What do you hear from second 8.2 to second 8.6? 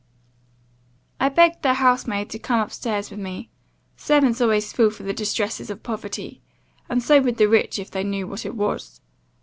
what it